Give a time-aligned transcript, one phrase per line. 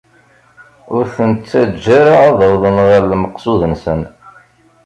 [0.95, 4.01] Ur ten-ttaǧǧa ara ad awḍen ɣer lmeqsud-nsen!